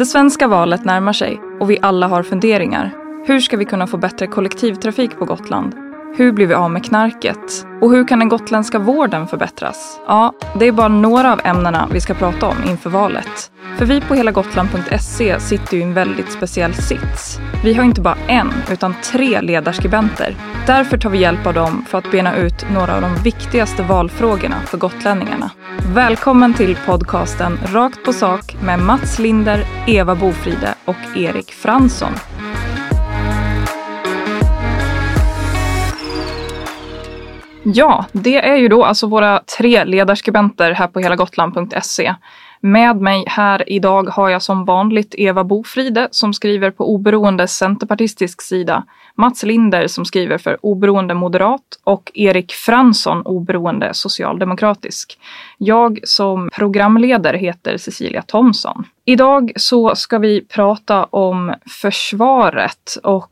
[0.00, 2.94] Det svenska valet närmar sig och vi alla har funderingar.
[3.26, 5.74] Hur ska vi kunna få bättre kollektivtrafik på Gotland?
[6.16, 7.66] Hur blir vi av med knarket?
[7.80, 10.00] Och hur kan den gotländska vården förbättras?
[10.06, 13.52] Ja, det är bara några av ämnena vi ska prata om inför valet.
[13.78, 17.38] För vi på helagotland.se sitter ju i en väldigt speciell sits.
[17.64, 20.36] Vi har inte bara en, utan tre ledarskribenter.
[20.66, 24.60] Därför tar vi hjälp av dem för att bena ut några av de viktigaste valfrågorna
[24.66, 25.50] för gotlänningarna.
[25.94, 32.12] Välkommen till podcasten Rakt på sak med Mats Linder, Eva Bofride och Erik Fransson.
[37.62, 42.14] Ja, det är ju då alltså våra tre ledarskribenter här på helagotland.se.
[42.62, 48.42] Med mig här idag har jag som vanligt Eva Bofride som skriver på oberoende centerpartistisk
[48.42, 55.18] sida, Mats Linder som skriver för oberoende moderat och Erik Fransson oberoende socialdemokratisk.
[55.58, 58.84] Jag som programledare heter Cecilia Thomsson.
[59.04, 63.29] Idag så ska vi prata om försvaret och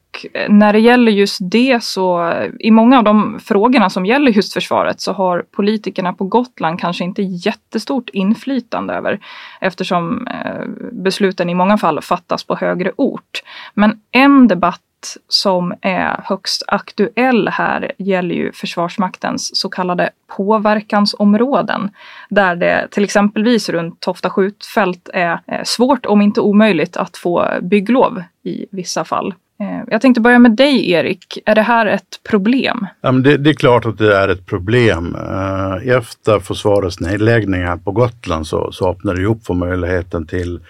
[0.49, 5.01] när det gäller just det så i många av de frågorna som gäller just försvaret
[5.01, 9.21] så har politikerna på Gotland kanske inte jättestort inflytande över
[9.61, 13.43] eftersom eh, besluten i många fall fattas på högre ort.
[13.75, 14.81] Men en debatt
[15.29, 21.91] som är högst aktuell här gäller ju Försvarsmaktens så kallade påverkansområden.
[22.29, 27.49] Där det till exempelvis runt Tofta skjutfält är eh, svårt, om inte omöjligt, att få
[27.63, 29.35] bygglov i vissa fall.
[29.61, 31.39] Eh, jag tänkte börja med dig Erik.
[31.47, 32.87] Är det här ett problem?
[33.01, 35.15] Ja, men det, det är klart att det är ett problem.
[35.15, 40.61] Eh, Efter försvarets nedläggningar på Gotland så, så öppnar det upp för möjligheten till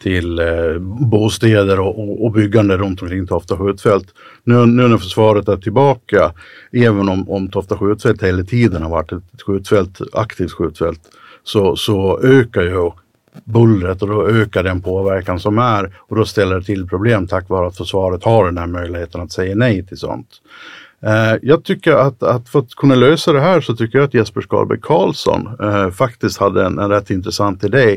[0.00, 0.78] till eh,
[1.10, 4.06] bostäder och, och, och, byggande runt omkring Tofta skjutfält.
[4.44, 6.32] Nu, nu när försvaret är tillbaka,
[6.72, 11.00] även om, om Tofta skjutfält hela tiden har varit ett skjutfält, aktivt skjutfält,
[11.44, 12.90] så, så ökar ju
[13.44, 17.48] bullret och då ökar den påverkan som är och då ställer det till problem tack
[17.48, 20.28] vare att försvaret har den här möjligheten att säga nej till sånt.
[21.02, 24.14] Eh, jag tycker att, att för att kunna lösa det här så tycker jag att
[24.14, 27.92] Jesper Skalberg Karlsson eh, faktiskt hade en, en rätt intressant idé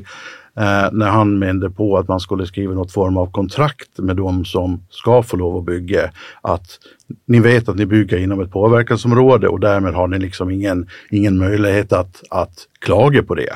[0.56, 4.46] eh, när han menade på att man skulle skriva något form av kontrakt med de
[4.46, 6.12] som ska få lov att bygga.
[6.42, 6.68] Att
[7.26, 11.38] ni vet att ni bygger inom ett påverkansområde och därmed har ni liksom ingen, ingen
[11.38, 13.54] möjlighet att, att klaga på det.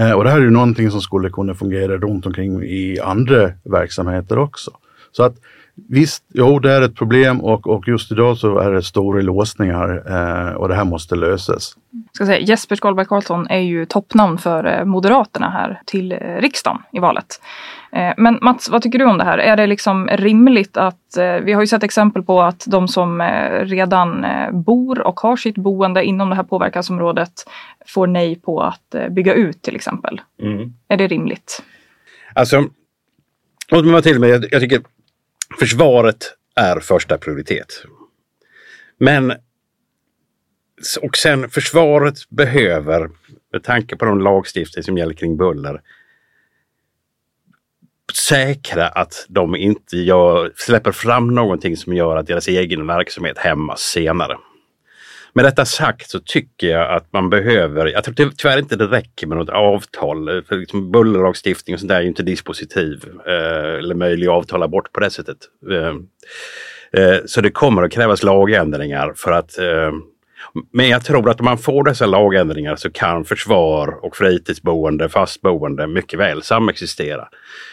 [0.00, 3.52] Eh, och det här är ju någonting som skulle kunna fungera runt omkring i andra
[3.64, 4.70] verksamheter också.
[5.16, 5.36] Så att
[5.88, 10.02] Visst, jo det är ett problem och, och just idag så är det stora låsningar
[10.06, 11.76] eh, och det här måste lösas.
[12.12, 16.82] Ska säga, Jesper Skalberg Karlsson är ju toppnamn för eh, Moderaterna här till eh, riksdagen
[16.92, 17.40] i valet.
[17.92, 19.38] Eh, men Mats, vad tycker du om det här?
[19.38, 23.20] Är det liksom rimligt att, eh, vi har ju sett exempel på att de som
[23.20, 27.32] eh, redan bor och har sitt boende inom det här påverkansområdet
[27.86, 30.20] får nej på att bygga ut till exempel.
[30.42, 30.72] Mm.
[30.88, 31.62] Är det rimligt?
[32.34, 32.64] Alltså,
[33.70, 34.80] låt mig vara till med, jag tycker
[35.58, 37.84] Försvaret är första prioritet.
[38.98, 39.32] Men
[41.00, 43.10] och sen försvaret behöver,
[43.52, 45.82] med tanke på de lagstiftning som gäller kring buller,
[48.14, 53.80] säkra att de inte gör, släpper fram någonting som gör att deras egen verksamhet hämmas
[53.80, 54.36] senare.
[55.36, 59.26] Med detta sagt så tycker jag att man behöver, jag tror tyvärr inte det räcker
[59.26, 60.42] med något avtal.
[60.42, 64.68] För liksom bullerlagstiftning och sånt där är ju inte dispositiv eh, eller möjlig att avtala
[64.68, 65.36] bort på det sättet.
[65.70, 65.94] Eh,
[67.02, 69.92] eh, så det kommer att krävas lagändringar för att eh,
[70.72, 75.86] men jag tror att om man får dessa lagändringar så kan försvar och fritidsboende, fastboende
[75.86, 77.28] mycket väl samexistera.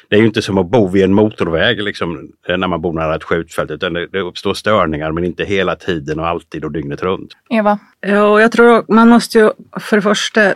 [0.09, 2.94] Det är ju inte som att bo vid en motorväg liksom, eh, när man bor
[2.94, 7.03] nära ett skjutfält utan det, uppstår störningar men inte hela tiden och alltid och dygnet
[7.03, 7.31] runt.
[7.50, 7.79] Eva?
[8.01, 10.53] Ja, jag tror man måste ju för det första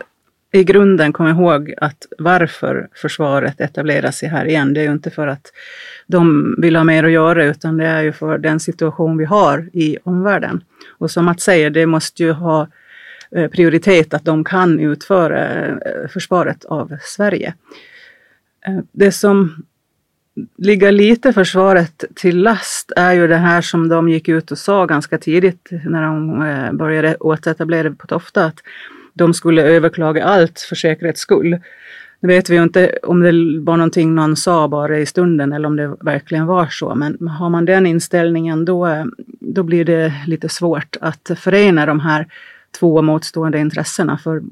[0.52, 5.10] i grunden komma ihåg att varför försvaret etablerar sig här igen, det är ju inte
[5.10, 5.52] för att
[6.06, 9.70] de vill ha mer att göra utan det är ju för den situation vi har
[9.72, 10.64] i omvärlden.
[10.98, 12.68] Och som att säga, det måste ju ha
[13.30, 17.54] eh, prioritet att de kan utföra eh, försvaret av Sverige.
[18.66, 19.64] Eh, det som
[20.58, 24.86] ligger lite försvaret till last är ju det här som de gick ut och sa
[24.86, 28.60] ganska tidigt när de började återetablera på Tofta, att
[29.18, 31.58] de skulle överklaga allt för säkerhets skull.
[32.20, 35.68] Nu vet vi ju inte om det var någonting någon sa bara i stunden eller
[35.68, 36.94] om det verkligen var så.
[36.94, 39.06] Men har man den inställningen då,
[39.40, 42.26] då blir det lite svårt att förena de här
[42.78, 44.18] två motstående intressena.
[44.18, 44.42] För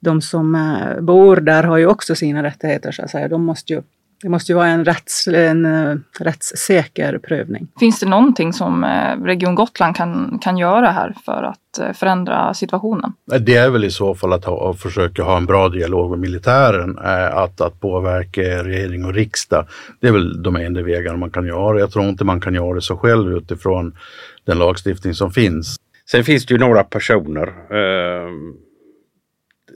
[0.00, 3.28] de som eh, bor där har ju också sina rättigheter så att säga.
[3.28, 3.82] De måste ju
[4.22, 7.68] det måste ju vara en, rätts, en uh, rättssäker prövning.
[7.80, 12.54] Finns det någonting som uh, Region Gotland kan, kan göra här för att uh, förändra
[12.54, 13.12] situationen?
[13.40, 16.18] Det är väl i så fall att, ha, att försöka ha en bra dialog med
[16.18, 16.98] militären,
[17.32, 19.66] att, att påverka regering och riksdag.
[20.00, 21.80] Det är väl de enda vägarna man kan göra.
[21.80, 23.96] Jag tror inte man kan göra det så själv utifrån
[24.44, 25.76] den lagstiftning som finns.
[26.10, 27.52] Sen finns det ju några personer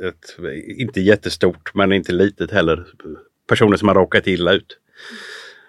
[0.08, 0.36] ett,
[0.78, 2.86] inte jättestort men inte litet heller,
[3.48, 4.78] personer som har råkat illa ut.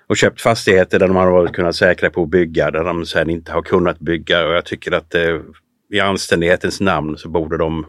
[0.07, 3.29] Och köpt fastigheter där de har varit kunnat säkra på att bygga, där de sen
[3.29, 4.47] inte har kunnat bygga.
[4.47, 5.39] Och jag tycker att eh,
[5.91, 7.85] i anständighetens namn så borde de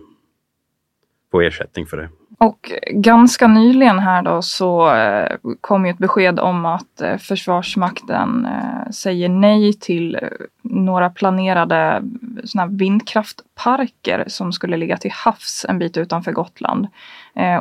[1.34, 2.08] få ersättning för det.
[2.38, 8.46] Och ganska nyligen här då så eh, kom ju ett besked om att eh, Försvarsmakten
[8.46, 10.18] eh, säger nej till
[10.62, 12.02] några planerade
[12.44, 16.86] såna vindkraftparker som skulle ligga till havs en bit utanför Gotland.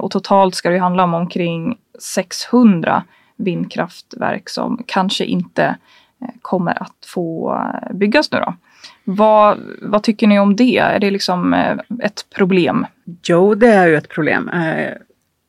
[0.02, 3.04] Och totalt ska det handla om omkring 600
[3.36, 5.76] vindkraftverk som kanske inte
[6.24, 8.56] Eh, kommer att få eh, byggas nu då.
[9.04, 10.78] Vad, vad tycker ni om det?
[10.78, 12.86] Är det liksom eh, ett problem?
[13.24, 14.50] Jo, det är ju ett problem.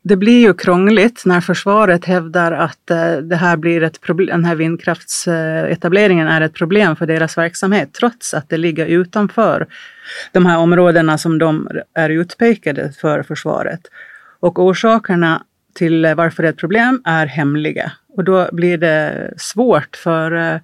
[0.07, 2.87] Det blir ju krångligt när försvaret hävdar att
[3.23, 8.35] det här blir ett problem, den här vindkraftsetableringen är ett problem för deras verksamhet, trots
[8.35, 9.67] att det ligger utanför
[10.33, 13.81] de här områdena som de är utpekade för försvaret.
[14.41, 15.43] Och orsakerna
[15.75, 17.93] till eh, varför det är ett problem är hemliga.
[18.17, 20.61] Och då blir det svårt för eh,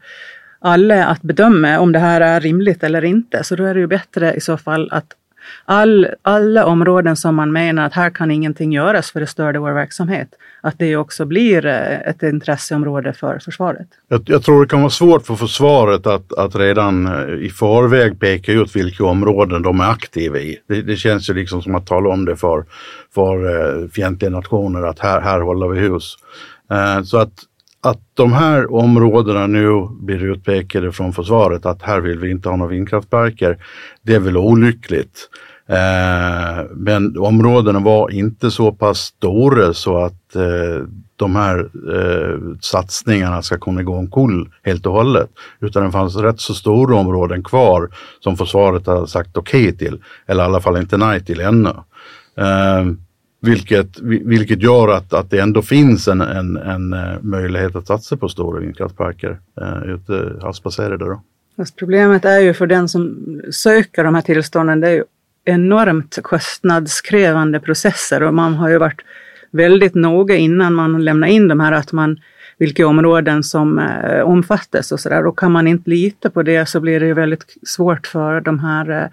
[0.59, 3.45] alla att bedöma om det här är rimligt eller inte.
[3.45, 5.15] Så då är det ju bättre i så fall att
[5.65, 9.73] all, alla områden som man menar att här kan ingenting göras för det störde vår
[9.73, 10.29] verksamhet,
[10.61, 13.89] att det också blir eh, ett intresseområde för försvaret.
[14.09, 18.21] Jag, jag, tror det kan vara svårt för försvaret att, att redan eh, i förväg
[18.21, 20.59] peka ut vilka områden de är aktiva i.
[20.67, 22.65] Det, det känns ju liksom som att tala om det för,
[23.15, 23.37] för
[23.83, 26.17] eh, fientliga nationer att här, här håller vi hus.
[27.05, 27.33] Så att
[27.82, 32.56] att de här områdena nu blir utpekade från försvaret att här vill vi inte ha
[32.56, 33.59] några vindkraftparker.
[34.03, 35.29] Det är väl olyckligt.
[35.67, 40.87] Eh, men områdena var inte så pass stora så att eh,
[41.17, 41.59] de här
[41.94, 45.31] eh, satsningarna ska kunna gå omkull helt och hållet.
[45.61, 47.91] Utan det fanns rätt så stora områden kvar
[48.21, 50.03] som försvaret har sagt okej okay till.
[50.27, 51.75] Eller i alla fall inte nej till ännu.
[52.37, 52.85] Eh,
[53.43, 58.17] vilket, vilket gör att, att det ändå finns en, en, en eh, möjlighet att satsa
[58.17, 61.05] på stora vindkraftparker eh, ute havsbaserade.
[61.05, 61.23] Då.
[61.57, 63.17] Fast problemet är ju för den som
[63.51, 65.05] söker de här tillstånden, det är ju
[65.45, 69.01] enormt kostnadskrävande processer och man har ju varit
[69.51, 72.21] väldigt noga innan man lämnar in de här att man
[72.61, 75.27] vilka områden som eh, omfattas och sådär.
[75.27, 78.59] Och kan man inte lita på det så blir det ju väldigt svårt för de
[78.59, 79.09] här eh,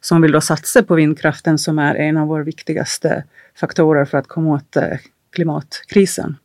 [0.00, 3.24] som vill då satsa på vindkraften som är en av våra viktigaste
[3.60, 4.82] faktorer för att komma åt eh,
[5.34, 6.36] klimatkrisen.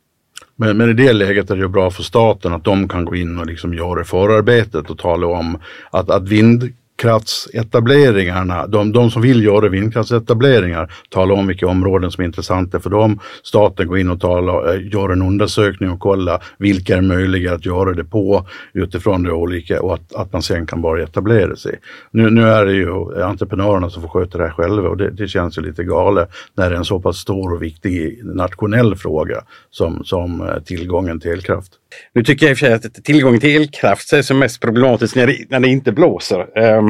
[0.56, 3.16] Men, men, i det läget är det ju bra för staten att de kan gå
[3.16, 5.58] in och liksom göra förarbetet och tala om
[5.92, 12.22] att, att vind vindkraftsetableringarna, de, de som vill göra vindkraftsetableringar, tala om vilka områden som
[12.22, 13.20] är intressanta för dem.
[13.44, 17.66] Staten går in och tala, eh, gör en undersökning och kolla vilka är möjliga att
[17.66, 21.80] göra det på utifrån det olika och att, att man sen kan börja etablera sig.
[22.12, 25.28] Nu, nu är det ju entreprenörerna som får sköta det här själva och det, det
[25.28, 29.42] känns ju lite galet när det är en så pass stor och viktig nationell fråga
[29.70, 31.72] som, som eh, tillgången till elkraft.
[32.14, 35.16] Nu tycker jag i och för sig att tillgången till elkraft är som mest problematiskt
[35.16, 36.58] när det, när det inte blåser.
[36.58, 36.85] Ehm,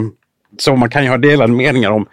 [0.58, 2.08] så man kan ju ha delade meningar om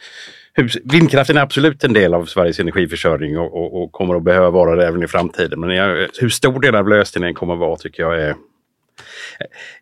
[0.53, 4.51] hur, Vindkraften är absolut en del av Sveriges energiförsörjning och, och, och kommer att behöva
[4.51, 5.61] vara det även i framtiden.
[5.61, 8.35] Men jag, hur stor del av lösningen kommer att vara tycker jag är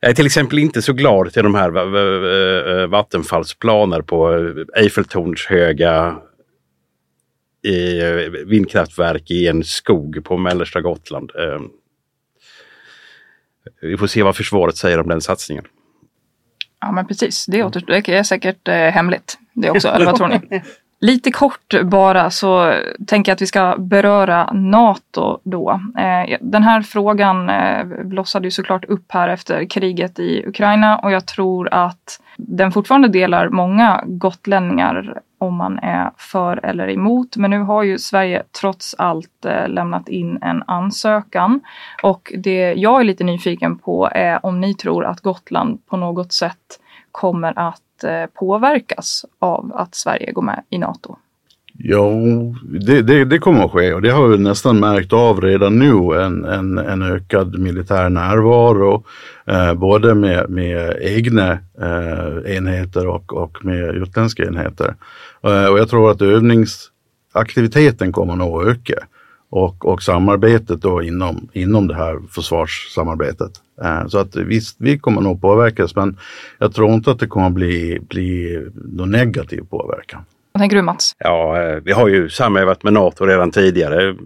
[0.00, 3.54] jag är till exempel inte så glad till de här Vattenfalls
[4.06, 6.16] på Eiffeltornshöga
[7.66, 11.32] eh, vindkraftverk i en skog på mellersta Gotland.
[11.38, 11.61] Eh,
[13.80, 15.64] vi får se vad försvaret säger om den satsningen.
[16.80, 19.38] Ja men precis, det, åter, det är säkert eh, hemligt.
[19.52, 20.62] Det också, eller vad tror ni?
[21.02, 22.75] Lite kort bara så
[23.07, 25.80] tänker jag att vi ska beröra NATO då.
[25.99, 31.12] Eh, den här frågan eh, blossade ju såklart upp här efter kriget i Ukraina och
[31.12, 37.37] jag tror att den fortfarande delar många gotlänningar om man är för eller emot.
[37.37, 41.61] Men nu har ju Sverige trots allt eh, lämnat in en ansökan
[42.02, 46.33] och det jag är lite nyfiken på är om ni tror att Gotland på något
[46.33, 46.80] sätt
[47.12, 51.17] kommer att eh, påverkas av att Sverige går med i NATO?
[51.83, 52.11] Ja,
[52.62, 56.21] det, det, det, kommer att ske och det har vi nästan märkt av redan nu
[56.21, 59.05] en, en, en ökad militär närvaro.
[59.47, 64.95] Eh, både med, med egna eh, enheter och, och med utländska enheter.
[65.43, 68.95] Eh, och jag tror att övningsaktiviteten kommer nog att öka
[69.50, 73.50] och, och samarbetet då inom, inom det här försvarssamarbetet.
[73.83, 76.19] Eh, så att visst, vi kommer nog påverkas men
[76.59, 80.25] jag tror inte att det kommer bli, bli någon negativ påverkan.
[80.52, 81.12] Vad tänker du Mats?
[81.19, 84.16] Ja, eh, vi har ju samarbetat med NATO redan tidigare,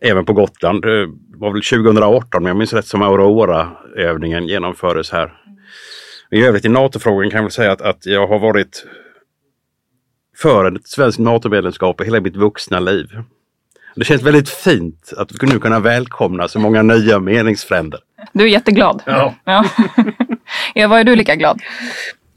[0.00, 0.82] även på Gotland.
[0.82, 1.06] Det
[1.36, 5.32] var väl 2018 om jag minns rätt som Aurora-övningen genomfördes här.
[6.30, 8.86] I övrigt i NATO-frågan kan jag väl säga att, att jag har varit
[10.36, 13.06] för ett svenskt NATO-medlemskap i hela mitt vuxna liv.
[13.94, 18.00] Det känns väldigt fint att nu kunna välkomna så många nya meningsfränder.
[18.32, 19.02] Du är jätteglad.
[19.06, 19.34] Ja.
[19.44, 19.64] ja.
[20.74, 21.60] Eva, är du lika glad?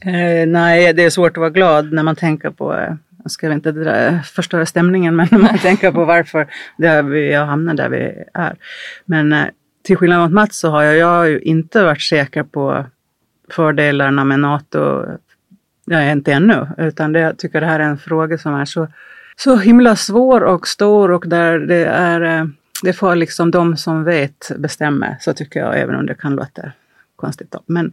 [0.05, 3.53] Eh, nej, det är svårt att vara glad när man tänker på, eh, jag ska
[3.53, 6.47] inte dra, förstöra stämningen, men när man tänker på varför
[7.03, 8.55] vi har hamnat där vi är.
[9.05, 9.45] Men eh,
[9.83, 12.85] till skillnad mot Mats så har jag, jag har ju inte varit säker på
[13.49, 15.05] fördelarna med NATO.
[15.85, 18.65] Jag är inte ännu, utan det, jag tycker det här är en fråga som är
[18.65, 18.87] så
[19.39, 22.45] så himla svår och stor och där det är eh,
[22.83, 26.71] det får liksom de som vet bestämma, så tycker jag, även om det kan låta
[27.15, 27.51] konstigt.
[27.51, 27.59] Då.
[27.65, 27.91] Men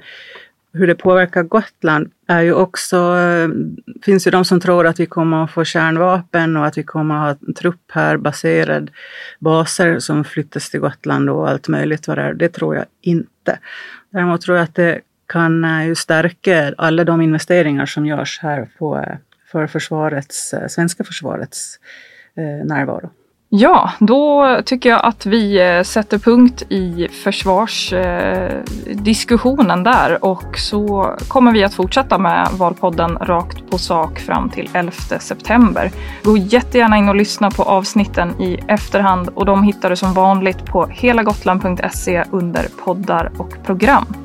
[0.73, 3.49] hur det påverkar Gotland är ju också, eh,
[4.03, 7.15] finns ju de som tror att vi kommer att få kärnvapen och att vi kommer
[7.15, 8.91] att ha en trupp här baserad,
[9.39, 12.35] baser som flyttas till Gotland och allt möjligt vad det är.
[12.35, 13.59] Det tror jag inte.
[14.11, 18.69] Däremot tror jag att det kan eh, ju stärka alla de investeringar som görs här
[18.79, 19.05] på
[19.55, 21.79] för försvarets, eh, svenska försvarets
[22.37, 23.11] eh, närvaro.
[23.49, 31.53] Ja, då tycker jag att vi eh, sätter punkt i försvarsdiskussionen där och så kommer
[31.53, 35.91] vi att fortsätta med Valpodden rakt på sak fram till 11 september.
[36.23, 40.65] Gå jättegärna in och lyssna på avsnitten i efterhand och de hittar du som vanligt
[40.65, 44.24] på helagotland.se under poddar och program.